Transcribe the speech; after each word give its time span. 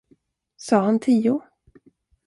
Sa 0.67 0.81
han 0.87 0.99
tio? 1.07 1.39